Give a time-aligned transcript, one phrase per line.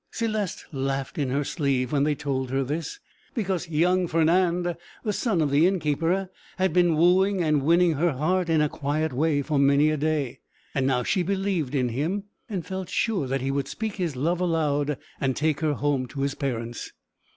[0.11, 2.99] Céleste laughed in her sleeve when they told her this,
[3.35, 8.13] because young Fernand, the son of the inn keeper, had been wooing and winning her
[8.13, 10.39] heart, in a quiet way, for many a day;
[10.73, 14.41] and now she believed in him, and felt sure that he would speak his love
[14.41, 16.93] aloud and take her home to his parents.